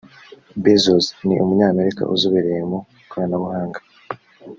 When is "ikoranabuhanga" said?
3.03-3.79